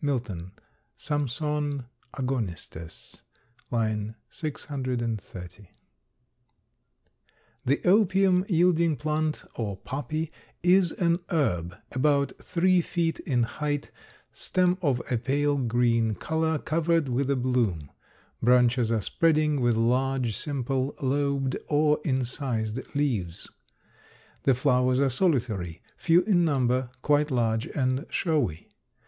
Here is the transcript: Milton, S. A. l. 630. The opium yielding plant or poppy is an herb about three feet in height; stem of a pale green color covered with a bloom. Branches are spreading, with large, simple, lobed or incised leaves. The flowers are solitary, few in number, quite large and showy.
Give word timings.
Milton, 0.00 0.52
S. 0.96 1.10
A. 1.10 1.26
l. 1.42 1.88
630. 4.28 5.68
The 7.64 7.80
opium 7.84 8.44
yielding 8.48 8.94
plant 8.96 9.42
or 9.56 9.76
poppy 9.76 10.30
is 10.62 10.92
an 10.92 11.18
herb 11.30 11.76
about 11.90 12.32
three 12.40 12.80
feet 12.80 13.18
in 13.18 13.42
height; 13.42 13.90
stem 14.30 14.78
of 14.82 15.02
a 15.10 15.18
pale 15.18 15.56
green 15.56 16.14
color 16.14 16.60
covered 16.60 17.08
with 17.08 17.28
a 17.28 17.34
bloom. 17.34 17.90
Branches 18.40 18.92
are 18.92 19.00
spreading, 19.02 19.60
with 19.60 19.74
large, 19.74 20.36
simple, 20.36 20.94
lobed 21.02 21.56
or 21.66 21.98
incised 22.04 22.78
leaves. 22.94 23.48
The 24.44 24.54
flowers 24.54 25.00
are 25.00 25.10
solitary, 25.10 25.82
few 25.96 26.22
in 26.22 26.44
number, 26.44 26.90
quite 27.00 27.32
large 27.32 27.66
and 27.66 28.06
showy. 28.10 28.68